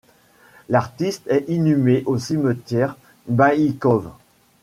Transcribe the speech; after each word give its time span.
L'artiste 0.67 1.27
est 1.27 1.45
inhumée 1.47 2.01
au 2.07 2.17
cimetière 2.17 2.97
Baïkove. 3.27 4.09